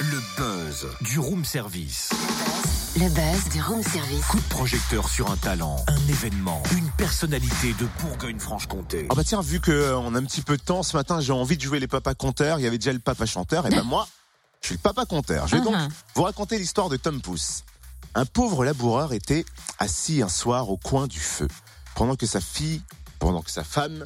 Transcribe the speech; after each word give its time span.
Le 0.00 0.20
buzz 0.36 0.88
du 1.02 1.20
room 1.20 1.44
service. 1.44 2.10
Le 2.96 3.08
buzz 3.08 3.48
du 3.52 3.62
room 3.62 3.80
service. 3.80 4.24
Coup 4.26 4.40
de 4.40 4.48
projecteur 4.48 5.08
sur 5.08 5.30
un 5.30 5.36
talent, 5.36 5.76
un 5.86 6.08
événement, 6.08 6.60
une 6.76 6.90
personnalité 6.92 7.74
de 7.74 7.86
Bourgogne-Franche-Comté. 8.00 9.06
Ah 9.08 9.14
bah 9.14 9.22
tiens, 9.22 9.40
vu 9.40 9.60
qu'on 9.60 10.14
a 10.14 10.18
un 10.18 10.24
petit 10.24 10.42
peu 10.42 10.56
de 10.56 10.62
temps 10.62 10.82
ce 10.82 10.96
matin, 10.96 11.20
j'ai 11.20 11.32
envie 11.32 11.56
de 11.56 11.62
jouer 11.62 11.78
les 11.78 11.86
papas 11.86 12.14
conteurs. 12.14 12.58
Il 12.58 12.64
y 12.64 12.66
avait 12.66 12.78
déjà 12.78 12.92
le 12.92 12.98
papa 12.98 13.24
chanteur, 13.24 13.64
et 13.68 13.70
ben 13.70 13.84
moi, 13.84 14.08
je 14.60 14.66
suis 14.66 14.74
le 14.74 14.80
papa 14.80 15.06
conteur. 15.06 15.46
Je 15.46 15.56
vais 15.56 15.62
donc 15.62 15.76
Uh-huh. 15.76 15.88
vous 16.16 16.22
raconter 16.24 16.58
l'histoire 16.58 16.88
de 16.88 16.96
Tom 16.96 17.20
Pouce. 17.20 17.62
Un 18.16 18.26
pauvre 18.26 18.64
laboureur 18.64 19.12
était 19.12 19.44
assis 19.78 20.22
un 20.22 20.28
soir 20.28 20.70
au 20.70 20.76
coin 20.76 21.06
du 21.06 21.20
feu, 21.20 21.46
pendant 21.94 22.16
que 22.16 22.26
sa 22.26 22.40
fille, 22.40 22.82
pendant 23.20 23.42
que 23.42 23.50
sa 23.52 23.62
femme 23.62 24.04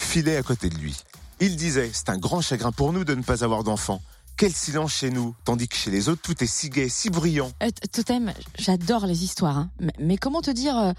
filait 0.00 0.36
à 0.36 0.42
côté 0.42 0.68
de 0.68 0.74
lui. 0.78 0.96
Il 1.38 1.56
disait, 1.56 1.90
c'est 1.92 2.08
un 2.08 2.16
grand 2.16 2.40
chagrin 2.40 2.72
pour 2.72 2.92
nous 2.94 3.04
de 3.04 3.14
ne 3.14 3.22
pas 3.22 3.44
avoir 3.44 3.62
d'enfants. 3.62 4.00
Quel 4.38 4.52
silence 4.52 4.92
chez 4.94 5.10
nous, 5.10 5.34
tandis 5.44 5.68
que 5.68 5.76
chez 5.76 5.90
les 5.90 6.08
autres, 6.08 6.22
tout 6.22 6.42
est 6.42 6.46
si 6.46 6.70
gai, 6.70 6.88
si 6.88 7.10
bruyant. 7.10 7.50
Euh, 7.62 7.70
Totem, 7.92 8.32
j'adore 8.58 9.06
les 9.06 9.22
histoires, 9.22 9.58
hein. 9.58 9.70
mais, 9.80 9.92
mais 9.98 10.16
comment 10.16 10.40
te 10.40 10.50
dire, 10.50 10.76
euh, 10.78 10.92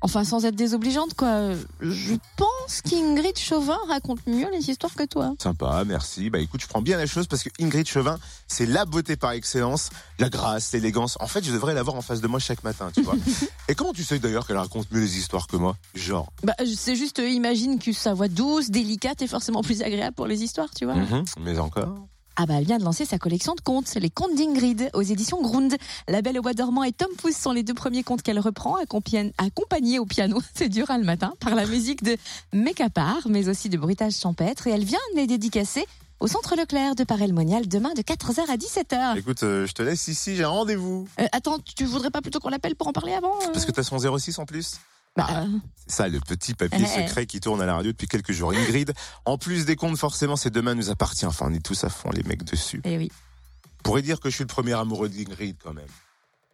enfin 0.00 0.24
sans 0.24 0.44
être 0.44 0.54
désobligeante 0.54 1.14
quoi, 1.14 1.50
je 1.80 2.14
pense 2.36 2.82
qu'Ingrid 2.82 3.38
Chauvin 3.38 3.78
raconte 3.88 4.26
mieux 4.26 4.48
les 4.50 4.70
histoires 4.70 4.94
que 4.94 5.04
toi. 5.04 5.34
Sympa, 5.42 5.84
merci. 5.86 6.30
Bah 6.30 6.38
écoute, 6.38 6.60
je 6.60 6.66
prends 6.66 6.82
bien 6.82 6.96
la 6.96 7.06
chose 7.06 7.26
parce 7.26 7.42
que 7.42 7.50
Ingrid 7.60 7.86
Chauvin, 7.86 8.18
c'est 8.48 8.66
la 8.66 8.84
beauté 8.84 9.16
par 9.16 9.32
excellence, 9.32 9.90
la 10.18 10.28
grâce, 10.28 10.72
l'élégance. 10.72 11.16
En 11.20 11.26
fait, 11.26 11.44
je 11.44 11.52
devrais 11.52 11.74
l'avoir 11.74 11.96
en 11.96 12.02
face 12.02 12.20
de 12.20 12.28
moi 12.28 12.38
chaque 12.40 12.64
matin, 12.64 12.90
tu 12.94 13.02
vois. 13.02 13.16
Et 13.68 13.74
comment 13.74 13.92
tu 13.92 14.04
sais 14.04 14.18
d'ailleurs 14.18 14.46
qu'elle 14.46 14.56
raconte 14.58 14.90
mieux 14.90 15.00
les 15.00 15.18
histoires 15.18 15.46
que 15.46 15.56
moi 15.56 15.76
Genre? 15.94 16.32
Bah, 16.42 16.54
c'est 16.76 16.96
juste, 16.96 17.18
euh, 17.18 17.28
imagine 17.28 17.78
que 17.78 17.92
sa 17.92 18.14
voix 18.14 18.28
douce, 18.28 18.70
délicate 18.70 19.22
est 19.22 19.26
forcément 19.26 19.62
plus 19.62 19.82
agréable 19.82 20.14
pour 20.14 20.26
les 20.26 20.42
histoires, 20.42 20.70
tu 20.74 20.84
vois. 20.84 20.94
Mhm, 20.94 21.24
mais 21.40 21.58
encore. 21.58 21.94
Ah 22.42 22.46
bah 22.46 22.54
elle 22.56 22.64
vient 22.64 22.78
de 22.78 22.84
lancer 22.84 23.04
sa 23.04 23.18
collection 23.18 23.54
de 23.54 23.60
contes, 23.60 23.94
les 23.96 24.08
contes 24.08 24.34
d'Ingrid, 24.34 24.88
aux 24.94 25.02
éditions 25.02 25.42
Grund. 25.42 25.76
La 26.08 26.22
Belle 26.22 26.38
au 26.38 26.40
bois 26.42 26.54
dormant 26.54 26.84
et 26.84 26.92
Tom 26.92 27.10
Pouce 27.18 27.36
sont 27.36 27.52
les 27.52 27.62
deux 27.62 27.74
premiers 27.74 28.02
contes 28.02 28.22
qu'elle 28.22 28.38
reprend, 28.38 28.78
accompagn- 28.82 29.32
accompagnés 29.36 29.98
au 29.98 30.06
piano, 30.06 30.40
c'est 30.54 30.70
dur 30.70 30.86
hein, 30.90 30.96
le 30.96 31.04
matin, 31.04 31.34
par 31.40 31.54
la 31.54 31.66
musique 31.66 32.02
de 32.02 32.16
Mécapar, 32.54 33.18
mais 33.28 33.50
aussi 33.50 33.68
de 33.68 33.76
bruitage 33.76 34.14
champêtre. 34.14 34.66
Et 34.68 34.70
elle 34.70 34.84
vient 34.84 34.98
de 35.12 35.18
les 35.20 35.26
dédicacer 35.26 35.84
au 36.18 36.28
Centre 36.28 36.56
Leclerc 36.56 36.94
de 36.94 37.04
Paray-le-Monial 37.04 37.68
demain 37.68 37.92
de 37.92 38.00
4h 38.00 38.50
à 38.50 38.56
17h. 38.56 39.18
Écoute, 39.18 39.42
euh, 39.42 39.66
je 39.66 39.72
te 39.74 39.82
laisse 39.82 40.08
ici, 40.08 40.34
j'ai 40.34 40.44
un 40.44 40.48
rendez-vous. 40.48 41.06
Euh, 41.20 41.26
attends, 41.32 41.58
tu 41.76 41.84
voudrais 41.84 42.10
pas 42.10 42.22
plutôt 42.22 42.40
qu'on 42.40 42.48
l'appelle 42.48 42.74
pour 42.74 42.88
en 42.88 42.92
parler 42.92 43.12
avant 43.12 43.34
euh? 43.42 43.52
Parce 43.52 43.66
que 43.66 43.72
t'as 43.72 43.82
son 43.82 43.98
06 43.98 44.38
en 44.38 44.46
plus 44.46 44.76
Bah, 45.16 45.26
euh, 45.30 45.46
C'est 45.86 45.96
ça, 45.96 46.08
le 46.08 46.20
petit 46.20 46.54
papier 46.54 46.86
secret 46.86 47.26
qui 47.26 47.40
tourne 47.40 47.60
à 47.60 47.66
la 47.66 47.74
radio 47.74 47.92
depuis 47.92 48.06
quelques 48.06 48.32
jours. 48.32 48.52
Ingrid, 48.52 48.92
en 49.24 49.38
plus 49.38 49.64
des 49.64 49.76
comptes, 49.76 49.98
forcément, 49.98 50.36
c'est 50.36 50.50
demain 50.50 50.74
nous 50.74 50.90
appartient. 50.90 51.26
Enfin, 51.26 51.46
on 51.48 51.54
est 51.54 51.64
tous 51.64 51.82
à 51.84 51.88
fond, 51.88 52.10
les 52.10 52.22
mecs 52.22 52.44
dessus. 52.44 52.80
eh 52.84 52.96
oui. 52.96 53.10
On 53.80 53.82
pourrait 53.82 54.02
dire 54.02 54.20
que 54.20 54.28
je 54.28 54.34
suis 54.34 54.44
le 54.44 54.48
premier 54.48 54.74
amoureux 54.74 55.08
d'Ingrid 55.08 55.56
quand 55.62 55.72
même. 55.72 55.88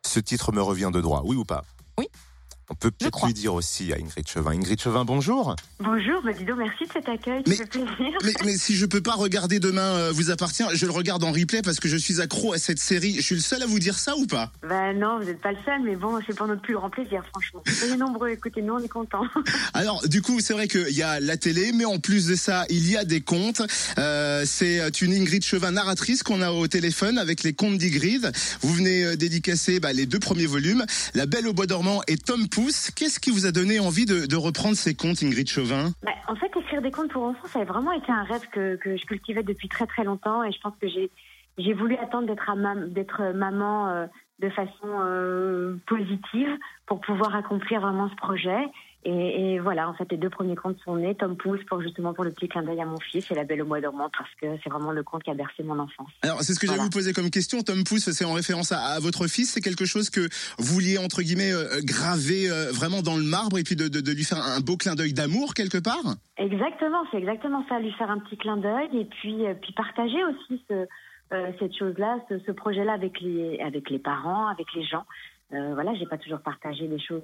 Ce 0.06 0.20
titre 0.20 0.52
me 0.52 0.62
revient 0.62 0.90
de 0.92 1.00
droit, 1.00 1.22
oui 1.24 1.34
ou 1.36 1.44
pas? 1.44 1.64
Oui. 1.98 2.06
On 2.68 2.74
peut 2.74 2.90
peut-être 2.90 3.26
lui 3.26 3.32
dire 3.32 3.54
aussi 3.54 3.92
à 3.92 3.96
Ingrid 3.96 4.26
Chauvin. 4.26 4.50
Ingrid 4.50 4.80
Chauvin, 4.80 5.04
bonjour. 5.04 5.54
Bonjour, 5.78 6.20
bah 6.24 6.32
dis 6.32 6.44
donc, 6.44 6.58
merci 6.58 6.84
de 6.84 6.92
cet 6.92 7.08
accueil, 7.08 7.42
Mais- 7.46 7.54
fait 7.54 7.66
plaisir. 7.66 8.18
Mais, 8.24 8.32
mais 8.44 8.56
si 8.56 8.74
je 8.74 8.86
peux 8.86 9.00
pas 9.00 9.14
regarder 9.14 9.60
demain 9.60 9.82
euh, 9.94 10.10
vous 10.12 10.30
appartient, 10.30 10.64
je 10.74 10.84
le 10.84 10.90
regarde 10.90 11.22
en 11.22 11.30
replay 11.30 11.62
parce 11.62 11.78
que 11.78 11.86
je 11.88 11.96
suis 11.96 12.20
accro 12.20 12.54
à 12.54 12.58
cette 12.58 12.80
série. 12.80 13.14
Je 13.16 13.20
suis 13.20 13.34
le 13.36 13.40
seul 13.40 13.62
à 13.62 13.66
vous 13.66 13.78
dire 13.78 13.96
ça 13.96 14.16
ou 14.16 14.26
pas? 14.26 14.50
Bah 14.68 14.92
non, 14.94 15.18
vous 15.20 15.26
n'êtes 15.26 15.40
pas 15.40 15.52
le 15.52 15.58
seul, 15.64 15.80
mais 15.84 15.94
bon, 15.94 16.18
c'est 16.26 16.34
pour 16.36 16.48
notre 16.48 16.62
plus 16.62 16.74
grand 16.74 16.90
plaisir, 16.90 17.22
franchement. 17.30 17.62
Soyez 17.68 17.96
nombreux, 17.96 18.30
écoutez, 18.30 18.62
nous 18.62 18.74
on 18.74 18.78
est 18.80 18.88
contents. 18.88 19.24
Alors 19.74 20.02
du 20.08 20.20
coup 20.20 20.40
c'est 20.40 20.52
vrai 20.52 20.66
qu'il 20.66 20.90
y 20.90 21.02
a 21.02 21.20
la 21.20 21.36
télé, 21.36 21.70
mais 21.72 21.84
en 21.84 22.00
plus 22.00 22.26
de 22.26 22.34
ça 22.34 22.64
il 22.68 22.90
y 22.90 22.96
a 22.96 23.04
des 23.04 23.20
contes. 23.20 23.62
Euh, 23.98 24.42
c'est 24.44 25.00
une 25.02 25.12
Ingrid 25.12 25.44
Chauvin 25.44 25.70
narratrice 25.70 26.24
qu'on 26.24 26.42
a 26.42 26.50
au 26.50 26.66
téléphone 26.66 27.18
avec 27.18 27.44
les 27.44 27.52
contes 27.52 27.78
d'Ingrid. 27.78 28.32
Vous 28.62 28.74
venez 28.74 29.04
euh, 29.04 29.16
dédicacer 29.16 29.78
bah, 29.78 29.92
les 29.92 30.06
deux 30.06 30.18
premiers 30.18 30.46
volumes, 30.46 30.84
La 31.14 31.26
Belle 31.26 31.46
au 31.46 31.52
bois 31.52 31.66
dormant 31.66 32.02
et 32.08 32.16
Tom 32.16 32.48
Qu'est-ce 32.56 33.20
qui 33.20 33.30
vous 33.30 33.44
a 33.44 33.52
donné 33.52 33.80
envie 33.80 34.06
de, 34.06 34.36
reprendre 34.36 34.76
ces 34.76 34.94
contes 34.94 35.22
Ingrid 35.22 35.46
Chauvin? 35.46 35.90
Bah, 36.02 36.12
en 36.26 36.36
fait, 36.36 36.50
écrire 36.56 36.80
des 36.80 36.90
contes 36.90 37.10
pour 37.12 37.24
enfants, 37.24 37.46
ça 37.48 37.60
a 37.60 37.64
vraiment 37.64 37.92
été 37.92 38.10
un 38.10 38.22
rêve 38.22 38.48
que, 38.50 38.78
je 38.82 39.04
cultivais 39.04 39.42
depuis 39.42 39.68
très 39.68 39.86
très 39.86 40.04
longtemps, 40.04 40.42
et 40.42 40.52
je 40.52 40.60
pense 40.60 40.72
que 40.80 40.88
j'ai 40.88 41.72
voulu 41.74 41.96
attendre 41.96 42.26
d'être 42.88 43.32
maman 43.34 43.88
euh, 43.88 44.06
de 44.38 44.48
façon 44.48 44.86
euh, 44.86 45.76
positive 45.86 46.48
pour 46.86 47.00
pouvoir 47.00 47.34
accomplir 47.36 47.82
vraiment 47.82 48.08
ce 48.08 48.16
projet. 48.16 48.64
Et, 49.08 49.52
et 49.54 49.58
voilà, 49.60 49.88
en 49.88 49.94
fait, 49.94 50.10
les 50.10 50.16
deux 50.16 50.30
premiers 50.30 50.56
contes 50.56 50.78
sont 50.84 50.96
nés. 50.96 51.14
Tom 51.14 51.36
Pouce 51.36 51.60
pour 51.68 51.80
justement 51.80 52.12
pour 52.12 52.24
le 52.24 52.32
petit 52.32 52.48
clin 52.48 52.64
d'œil 52.64 52.80
à 52.80 52.84
mon 52.86 52.98
fils 52.98 53.30
et 53.30 53.34
La 53.36 53.44
Belle 53.44 53.62
au 53.62 53.64
mois 53.64 53.80
dormant 53.80 54.10
parce 54.18 54.28
que 54.40 54.46
c'est 54.64 54.68
vraiment 54.68 54.90
le 54.90 55.04
conte 55.04 55.22
qui 55.22 55.30
a 55.30 55.34
bercé 55.34 55.62
mon 55.62 55.78
enfance. 55.78 56.10
Alors 56.22 56.40
c'est 56.42 56.54
ce 56.54 56.58
que 56.58 56.66
j'allais 56.66 56.78
Voilà. 56.78 56.90
vous 56.90 56.98
poser 56.98 57.12
comme 57.12 57.30
question. 57.30 57.62
Tom 57.62 57.84
Pouce, 57.84 58.10
c'est 58.10 58.24
en 58.24 58.32
référence 58.32 58.72
à, 58.72 58.80
à 58.80 58.98
votre 58.98 59.28
fils. 59.28 59.52
C'est 59.52 59.60
quelque 59.60 59.84
chose 59.84 60.10
que 60.10 60.22
vous 60.58 60.74
vouliez 60.74 60.98
entre 60.98 61.22
guillemets 61.22 61.52
euh, 61.52 61.80
graver 61.84 62.50
euh, 62.50 62.72
vraiment 62.72 63.00
dans 63.00 63.16
le 63.16 63.22
marbre 63.22 63.58
et 63.58 63.62
puis 63.62 63.76
de, 63.76 63.86
de- 63.86 64.00
de 64.00 64.12
lui 64.12 64.24
faire 64.24 64.38
un 64.42 64.58
beau 64.60 64.76
clin 64.76 64.96
d'œil 64.96 65.12
d'amour 65.12 65.54
quelque 65.54 65.78
part? 65.78 66.16
Exactement, 66.38 67.04
c'est 67.12 67.18
exactement 67.18 67.64
ça, 67.68 67.78
lui 67.78 67.92
faire 67.92 68.10
un 68.10 68.18
petit 68.18 68.36
clin 68.36 68.56
d'œil 68.56 68.88
et 68.92 69.04
puis, 69.04 69.46
euh, 69.46 69.54
puis 69.54 69.72
partager 69.72 70.18
aussi 70.24 70.60
ce, 70.68 70.86
euh, 71.32 71.50
cette 71.60 71.76
chose-là, 71.78 72.18
ce, 72.28 72.40
ce 72.44 72.50
projet-là 72.50 72.92
avec 72.94 73.20
les, 73.20 73.60
avec 73.60 73.88
les 73.88 74.00
parents, 74.00 74.48
avec 74.48 74.66
les 74.74 74.84
gens. 74.84 75.04
Euh, 75.52 75.74
voilà, 75.74 75.94
j'ai 75.94 76.06
pas 76.06 76.18
toujours 76.18 76.40
partagé 76.40 76.88
des 76.88 76.98
choses 76.98 77.22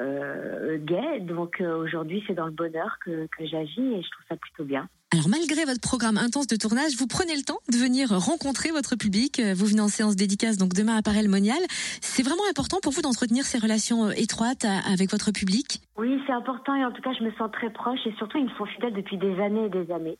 euh, 0.00 0.78
gaies, 0.78 1.20
donc 1.20 1.60
euh, 1.60 1.76
aujourd'hui 1.76 2.22
c'est 2.26 2.34
dans 2.34 2.46
le 2.46 2.52
bonheur 2.52 2.98
que, 3.04 3.26
que 3.26 3.46
j'agis 3.46 3.80
et 3.80 4.02
je 4.02 4.10
trouve 4.10 4.24
ça 4.28 4.36
plutôt 4.36 4.64
bien. 4.64 4.88
Alors 5.12 5.28
malgré 5.28 5.64
votre 5.64 5.80
programme 5.80 6.18
intense 6.18 6.46
de 6.46 6.56
tournage, 6.56 6.96
vous 6.98 7.06
prenez 7.06 7.34
le 7.34 7.42
temps 7.42 7.58
de 7.72 7.78
venir 7.78 8.10
rencontrer 8.10 8.70
votre 8.70 8.94
public. 8.94 9.40
Euh, 9.40 9.54
Vous 9.54 9.66
venez 9.66 9.80
en 9.80 9.88
séance 9.88 10.16
dédicace 10.16 10.58
donc 10.58 10.74
demain 10.74 10.96
à 10.98 11.22
le 11.22 11.28
Monial. 11.28 11.58
C'est 12.00 12.22
vraiment 12.22 12.42
important 12.50 12.76
pour 12.82 12.92
vous 12.92 13.00
d'entretenir 13.00 13.44
ces 13.44 13.58
relations 13.58 14.10
étroites 14.10 14.64
avec 14.64 15.10
votre 15.10 15.32
public? 15.32 15.80
Oui, 15.96 16.20
c'est 16.26 16.32
important 16.32 16.74
et 16.74 16.84
en 16.84 16.92
tout 16.92 17.02
cas 17.02 17.12
je 17.18 17.24
me 17.24 17.32
sens 17.32 17.50
très 17.52 17.70
proche 17.70 18.00
et 18.06 18.12
surtout 18.18 18.38
ils 18.38 18.44
me 18.44 18.54
sont 18.56 18.66
fidèles 18.66 18.94
depuis 18.94 19.16
des 19.16 19.40
années 19.40 19.66
et 19.66 19.70
des 19.70 19.90
années. 19.92 20.18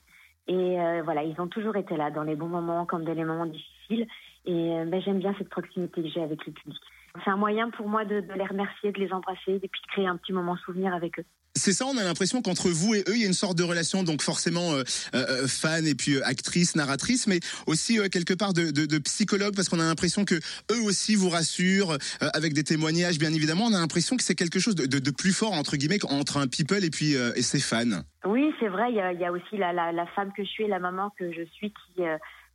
Et 0.48 0.80
euh, 0.80 1.02
voilà, 1.04 1.22
ils 1.22 1.38
ont 1.38 1.48
toujours 1.48 1.76
été 1.76 1.96
là 1.96 2.10
dans 2.10 2.22
les 2.22 2.34
bons 2.34 2.48
moments 2.48 2.86
comme 2.86 3.04
dans 3.04 3.14
les 3.14 3.24
moments 3.24 3.46
difficiles. 3.46 4.06
Et 4.46 4.70
ben, 4.86 5.00
j'aime 5.04 5.18
bien 5.18 5.34
cette 5.36 5.50
proximité 5.50 6.02
que 6.02 6.08
j'ai 6.08 6.22
avec 6.22 6.46
le 6.46 6.52
public. 6.52 6.80
C'est 7.24 7.30
un 7.30 7.36
moyen 7.36 7.70
pour 7.70 7.88
moi 7.88 8.04
de, 8.04 8.20
de 8.20 8.32
les 8.34 8.46
remercier, 8.46 8.92
de 8.92 8.98
les 9.00 9.12
embrasser 9.12 9.52
et 9.62 9.68
puis 9.68 9.80
de 9.82 9.92
créer 9.92 10.06
un 10.06 10.16
petit 10.16 10.32
moment 10.32 10.56
souvenir 10.56 10.94
avec 10.94 11.18
eux. 11.18 11.24
C'est 11.54 11.72
ça, 11.72 11.86
on 11.86 11.96
a 11.96 12.04
l'impression 12.04 12.40
qu'entre 12.40 12.68
vous 12.68 12.94
et 12.94 13.00
eux, 13.08 13.14
il 13.16 13.22
y 13.22 13.24
a 13.24 13.26
une 13.26 13.32
sorte 13.32 13.58
de 13.58 13.64
relation, 13.64 14.04
donc 14.04 14.22
forcément 14.22 14.74
euh, 14.74 14.84
euh, 15.14 15.48
fan 15.48 15.86
et 15.86 15.94
puis 15.94 16.14
euh, 16.14 16.20
actrice, 16.24 16.76
narratrice, 16.76 17.26
mais 17.26 17.40
aussi 17.66 17.98
quelque 18.10 18.34
part 18.34 18.52
de, 18.52 18.70
de, 18.70 18.86
de 18.86 18.98
psychologue, 18.98 19.56
parce 19.56 19.68
qu'on 19.68 19.80
a 19.80 19.84
l'impression 19.84 20.24
que 20.24 20.36
eux 20.36 20.82
aussi 20.84 21.16
vous 21.16 21.28
rassurent 21.28 21.98
avec 22.20 22.52
des 22.52 22.62
témoignages, 22.62 23.18
bien 23.18 23.32
évidemment. 23.32 23.64
On 23.64 23.74
a 23.74 23.80
l'impression 23.80 24.16
que 24.16 24.22
c'est 24.22 24.36
quelque 24.36 24.60
chose 24.60 24.76
de, 24.76 25.10
plus 25.10 25.32
fort 25.32 25.52
entre 25.52 25.76
guillemets 25.76 25.98
entre 26.08 26.36
un 26.36 26.46
people 26.46 26.84
et 26.84 26.90
puis 26.90 27.14
et 27.14 27.42
ses 27.42 27.60
fans. 27.60 28.02
Oui, 28.24 28.52
c'est 28.60 28.68
vrai. 28.68 28.90
Il 28.90 28.96
y 28.96 29.00
a, 29.00 29.12
il 29.12 29.20
y 29.20 29.24
a 29.24 29.32
aussi 29.32 29.56
la, 29.56 29.72
la, 29.72 29.90
la 29.90 30.06
femme 30.08 30.32
que 30.36 30.44
je 30.44 30.48
suis 30.48 30.64
et 30.64 30.68
la 30.68 30.78
maman 30.78 31.10
que 31.18 31.32
je 31.32 31.42
suis 31.50 31.72
qui, 31.72 32.02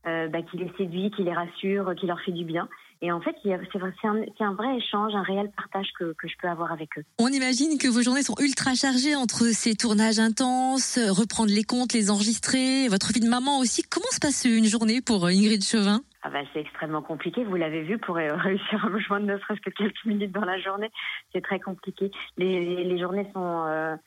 euh, 0.07 0.27
bah, 0.27 0.41
qui 0.41 0.57
les 0.57 0.71
séduit, 0.77 1.11
qui 1.11 1.23
les 1.23 1.33
rassure, 1.33 1.93
qui 1.95 2.07
leur 2.07 2.19
fait 2.21 2.31
du 2.31 2.45
bien. 2.45 2.67
Et 3.03 3.11
en 3.11 3.19
fait, 3.19 3.35
c'est 3.43 3.51
un, 3.51 4.53
vrai 4.53 4.77
échange, 4.77 5.13
un 5.13 5.23
réel 5.23 5.51
partage 5.57 5.89
que, 5.99 6.13
que 6.13 6.27
je 6.29 6.35
peux 6.41 6.47
avoir 6.47 6.71
avec 6.71 6.97
eux. 6.97 7.03
On 7.19 7.27
imagine 7.27 7.77
que 7.77 7.89
vos 7.89 8.01
journées 8.01 8.23
sont 8.23 8.37
ultra 8.39 8.75
chargées 8.75 9.13
entre 9.13 9.47
ces 9.47 9.75
tournages 9.75 10.19
intenses, 10.19 10.97
euh, 10.97 11.11
reprendre 11.11 11.51
les 11.51 11.63
comptes, 11.63 11.91
les 11.91 12.09
enregistrer, 12.09 12.87
votre 12.87 13.11
vie 13.11 13.19
de 13.19 13.27
maman 13.27 13.59
aussi. 13.59 13.83
Comment 13.83 14.09
se 14.11 14.21
passe 14.21 14.45
une 14.45 14.63
journée 14.63 15.01
pour 15.01 15.25
euh, 15.25 15.31
Ingrid 15.31 15.61
Chauvin? 15.65 15.99
Ah 16.21 16.29
bah, 16.29 16.39
c'est 16.53 16.61
extrêmement 16.61 17.01
compliqué. 17.01 17.43
Vous 17.43 17.57
l'avez 17.57 17.81
vu 17.81 17.97
pour 17.97 18.15
euh, 18.15 18.35
réussir 18.37 18.85
à 18.85 18.89
me 18.89 18.99
joindre 19.01 19.25
ne 19.25 19.37
serait-ce 19.37 19.59
que 19.59 19.69
quelques 19.71 20.05
minutes 20.05 20.31
dans 20.31 20.45
la 20.45 20.57
journée. 20.59 20.89
C'est 21.33 21.43
très 21.43 21.59
compliqué. 21.59 22.09
Les, 22.37 22.63
les, 22.63 22.85
les 22.85 22.97
journées 22.97 23.27
sont, 23.33 23.65
euh, 23.67 23.97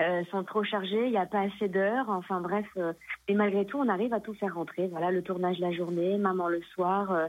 euh, 0.00 0.24
sont 0.30 0.44
trop 0.44 0.64
chargées. 0.64 1.06
Il 1.06 1.10
n'y 1.10 1.16
a 1.18 1.26
pas 1.26 1.42
assez 1.42 1.68
d'heures. 1.68 2.08
Enfin 2.08 2.40
bref. 2.40 2.66
euh, 2.76 2.92
et 3.28 3.34
malgré 3.34 3.64
tout, 3.66 3.78
on 3.78 3.88
arrive 3.88 4.12
à 4.12 4.20
tout 4.20 4.34
faire 4.34 4.54
rentrer. 4.54 4.88
Voilà, 4.88 5.10
le 5.10 5.22
tournage 5.22 5.58
la 5.58 5.72
journée, 5.72 6.18
maman 6.18 6.48
le 6.48 6.62
soir. 6.74 7.12
euh, 7.12 7.28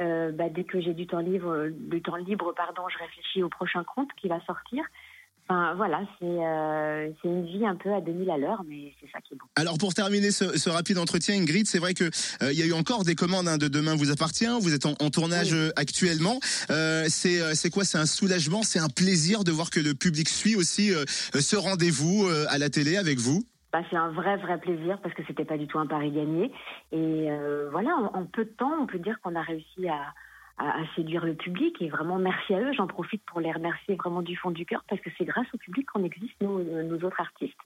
euh, 0.00 0.32
bah, 0.32 0.48
dès 0.48 0.64
que 0.64 0.80
j'ai 0.80 0.92
du 0.92 1.06
temps 1.06 1.20
libre, 1.20 1.68
du 1.70 2.02
temps 2.02 2.16
libre, 2.16 2.52
pardon, 2.56 2.82
je 2.88 2.98
réfléchis 2.98 3.42
au 3.42 3.48
prochain 3.48 3.84
compte 3.84 4.12
qui 4.14 4.28
va 4.28 4.40
sortir. 4.40 4.84
Enfin 5.46 5.74
voilà, 5.74 6.00
c'est 6.18 6.24
euh, 6.24 7.10
c'est 7.20 7.28
une 7.28 7.44
vie 7.44 7.66
un 7.66 7.76
peu 7.76 7.92
à 7.92 8.00
2000 8.00 8.30
à 8.30 8.38
l'heure, 8.38 8.62
mais 8.66 8.94
c'est 8.98 9.10
ça 9.12 9.20
qui 9.20 9.34
est 9.34 9.36
bon. 9.36 9.44
Alors 9.56 9.76
pour 9.76 9.92
terminer 9.92 10.30
ce, 10.30 10.56
ce 10.58 10.70
rapide 10.70 10.96
entretien, 10.96 11.34
Ingrid, 11.36 11.66
c'est 11.66 11.78
vrai 11.78 11.92
que 11.92 12.04
euh, 12.04 12.50
il 12.52 12.58
y 12.58 12.62
a 12.62 12.66
eu 12.66 12.72
encore 12.72 13.04
des 13.04 13.14
commandes 13.14 13.46
hein, 13.46 13.58
de 13.58 13.68
Demain 13.68 13.94
vous 13.94 14.10
appartient. 14.10 14.48
Vous 14.62 14.72
êtes 14.74 14.86
en, 14.86 14.94
en 15.00 15.10
tournage 15.10 15.52
Oui. 15.52 15.58
euh, 15.58 15.70
actuellement. 15.76 16.40
Euh, 16.70 17.04
c'est 17.08 17.42
euh, 17.42 17.52
quoi? 17.70 17.84
C'est 17.84 17.98
un 17.98 18.06
soulagement, 18.06 18.62
c'est 18.62 18.78
un 18.78 18.88
plaisir 18.88 19.44
de 19.44 19.52
voir 19.52 19.68
que 19.68 19.80
le 19.80 19.92
public 19.94 20.30
suit 20.30 20.56
aussi 20.56 20.94
euh, 20.94 21.04
ce 21.06 21.56
rendez-vous 21.56 22.26
euh, 22.26 22.46
à 22.48 22.56
la 22.56 22.70
télé 22.70 22.96
avec 22.96 23.18
vous? 23.18 23.44
Bah, 23.70 23.80
c'est 23.90 23.96
un 23.96 24.12
vrai, 24.12 24.36
vrai 24.38 24.58
plaisir 24.58 24.98
parce 25.02 25.14
que 25.14 25.22
c'était 25.26 25.44
pas 25.44 25.58
du 25.58 25.66
tout 25.66 25.78
un 25.78 25.86
pari 25.86 26.10
gagné. 26.10 26.52
Et 26.92 27.30
euh, 27.30 27.68
voilà, 27.70 27.90
en, 27.96 28.20
en 28.20 28.24
peu 28.24 28.44
de 28.44 28.50
temps, 28.50 28.72
on 28.80 28.86
peut 28.86 29.00
dire 29.00 29.18
qu'on 29.22 29.34
a 29.34 29.42
réussi 29.42 29.88
à, 29.88 30.14
à, 30.58 30.70
à 30.80 30.94
séduire 30.96 31.24
le 31.24 31.34
public. 31.34 31.76
Et 31.80 31.88
vraiment, 31.88 32.18
merci 32.18 32.54
à 32.54 32.60
eux. 32.60 32.72
J'en 32.76 32.86
profite 32.86 33.22
pour 33.26 33.40
les 33.40 33.52
remercier 33.52 33.94
vraiment 33.96 34.22
du 34.22 34.36
fond 34.36 34.50
du 34.50 34.64
cœur 34.66 34.82
parce 34.88 35.00
que 35.00 35.10
c'est 35.18 35.24
grâce 35.24 35.46
au 35.54 35.58
public 35.58 35.86
qu'on 35.92 36.04
existe, 36.04 36.34
nous, 36.40 36.58
euh, 36.58 36.82
nous 36.82 37.04
autres 37.04 37.20
artistes. 37.20 37.58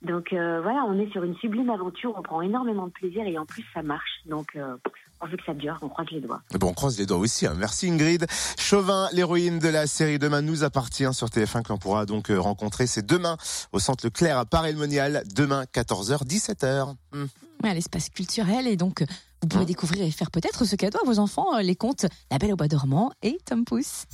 Donc 0.00 0.32
euh, 0.32 0.60
voilà, 0.62 0.84
on 0.86 0.96
est 1.00 1.10
sur 1.10 1.24
une 1.24 1.34
sublime 1.38 1.70
aventure, 1.70 2.14
on 2.16 2.22
prend 2.22 2.40
énormément 2.40 2.86
de 2.86 2.92
plaisir 2.92 3.26
et 3.26 3.36
en 3.36 3.44
plus 3.44 3.64
ça 3.74 3.82
marche. 3.82 4.20
Donc 4.26 4.54
euh, 4.54 4.76
pourvu 5.18 5.36
que 5.36 5.44
ça 5.44 5.54
dure, 5.54 5.76
on 5.82 5.88
croise 5.88 6.06
les 6.12 6.20
doigts. 6.20 6.40
Bon, 6.54 6.68
on 6.68 6.72
croise 6.72 6.96
les 7.00 7.06
doigts 7.06 7.18
aussi. 7.18 7.48
hein. 7.48 7.54
Merci 7.58 7.90
Ingrid. 7.90 8.24
Chauvin, 8.56 9.08
l'héroïne 9.12 9.58
de 9.58 9.66
la 9.68 9.88
série 9.88 10.20
Demain 10.20 10.40
nous 10.40 10.62
appartient 10.62 11.12
sur 11.12 11.26
TF1 11.26 11.64
que 11.64 11.70
l'on 11.72 11.78
pourra 11.78 12.06
donc 12.06 12.28
rencontrer. 12.28 12.86
C'est 12.86 13.04
demain 13.04 13.36
au 13.72 13.80
Centre 13.80 14.06
Leclerc 14.06 14.38
à 14.38 14.44
Paris-le-Monial. 14.44 15.24
Demain 15.34 15.64
14h, 15.64 16.24
17h. 16.24 16.94
Hmm. 17.12 17.24
à 17.64 17.74
l'espace 17.74 18.08
culturel 18.08 18.68
et 18.68 18.76
donc 18.76 19.02
vous 19.42 19.48
pouvez 19.48 19.64
découvrir 19.64 20.04
et 20.04 20.10
faire 20.10 20.30
peut-être 20.30 20.64
ce 20.64 20.76
cadeau 20.76 20.98
à 21.02 21.06
vos 21.06 21.18
enfants, 21.18 21.56
euh, 21.56 21.62
les 21.62 21.76
contes 21.76 22.06
La 22.30 22.38
Belle 22.38 22.52
au 22.52 22.56
Bois 22.56 22.68
dormant 22.68 23.12
et 23.22 23.38
Tom 23.44 23.64
Pouce. 23.64 24.04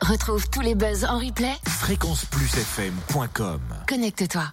Retrouve 0.00 0.48
tous 0.50 0.60
les 0.60 0.74
buzz 0.74 1.04
en 1.04 1.18
replay. 1.18 1.54
Fréquenceplusfm.com 1.64 3.60
Connecte-toi. 3.88 4.50